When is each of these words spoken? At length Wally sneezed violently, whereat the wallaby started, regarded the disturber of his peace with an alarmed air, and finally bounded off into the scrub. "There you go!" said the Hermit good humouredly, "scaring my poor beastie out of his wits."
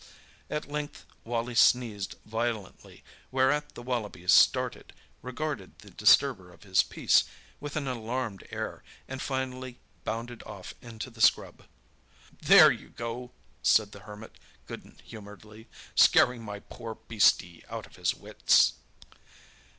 At 0.49 0.67
length 0.67 1.05
Wally 1.23 1.53
sneezed 1.53 2.15
violently, 2.25 3.03
whereat 3.29 3.75
the 3.75 3.83
wallaby 3.83 4.27
started, 4.27 4.93
regarded 5.21 5.77
the 5.77 5.91
disturber 5.91 6.51
of 6.51 6.63
his 6.63 6.81
peace 6.81 7.25
with 7.59 7.75
an 7.75 7.87
alarmed 7.87 8.43
air, 8.49 8.83
and 9.07 9.21
finally 9.21 9.77
bounded 10.03 10.41
off 10.41 10.73
into 10.81 11.11
the 11.11 11.21
scrub. 11.21 11.65
"There 12.41 12.71
you 12.71 12.89
go!" 12.89 13.29
said 13.61 13.91
the 13.91 13.99
Hermit 13.99 14.35
good 14.65 14.99
humouredly, 15.05 15.67
"scaring 15.93 16.41
my 16.41 16.61
poor 16.61 16.95
beastie 16.95 17.63
out 17.69 17.85
of 17.85 17.97
his 17.97 18.15
wits." 18.15 18.73